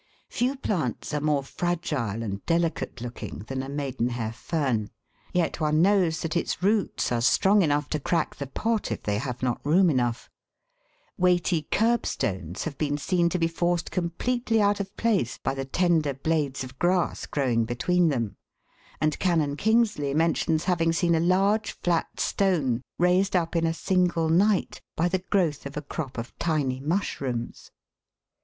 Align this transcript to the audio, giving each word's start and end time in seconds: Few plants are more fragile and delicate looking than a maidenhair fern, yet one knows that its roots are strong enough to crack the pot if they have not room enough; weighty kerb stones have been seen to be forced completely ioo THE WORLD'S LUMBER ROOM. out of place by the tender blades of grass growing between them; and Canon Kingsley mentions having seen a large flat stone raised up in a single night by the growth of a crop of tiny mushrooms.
Few 0.29 0.55
plants 0.55 1.13
are 1.13 1.21
more 1.21 1.43
fragile 1.43 2.23
and 2.23 2.43
delicate 2.47 3.01
looking 3.01 3.43
than 3.45 3.61
a 3.61 3.69
maidenhair 3.69 4.33
fern, 4.33 4.89
yet 5.31 5.59
one 5.61 5.79
knows 5.83 6.21
that 6.23 6.35
its 6.35 6.63
roots 6.63 7.11
are 7.11 7.21
strong 7.21 7.61
enough 7.61 7.87
to 7.89 7.99
crack 7.99 8.37
the 8.37 8.47
pot 8.47 8.91
if 8.91 9.03
they 9.03 9.19
have 9.19 9.43
not 9.43 9.63
room 9.63 9.91
enough; 9.91 10.27
weighty 11.19 11.67
kerb 11.69 12.07
stones 12.07 12.63
have 12.63 12.79
been 12.79 12.97
seen 12.97 13.29
to 13.29 13.37
be 13.37 13.47
forced 13.47 13.91
completely 13.91 14.55
ioo 14.57 14.61
THE 14.61 14.61
WORLD'S 14.61 14.61
LUMBER 14.61 14.69
ROOM. 14.69 14.69
out 14.71 14.79
of 14.79 14.97
place 14.97 15.37
by 15.37 15.53
the 15.53 15.65
tender 15.65 16.13
blades 16.15 16.63
of 16.63 16.79
grass 16.79 17.27
growing 17.27 17.65
between 17.65 18.07
them; 18.09 18.37
and 18.99 19.19
Canon 19.19 19.55
Kingsley 19.55 20.15
mentions 20.15 20.63
having 20.63 20.91
seen 20.93 21.13
a 21.13 21.19
large 21.19 21.73
flat 21.73 22.19
stone 22.19 22.81
raised 22.97 23.35
up 23.35 23.55
in 23.55 23.67
a 23.67 23.71
single 23.71 24.29
night 24.29 24.81
by 24.95 25.07
the 25.07 25.19
growth 25.19 25.67
of 25.67 25.77
a 25.77 25.81
crop 25.83 26.17
of 26.17 26.35
tiny 26.39 26.79
mushrooms. 26.79 27.69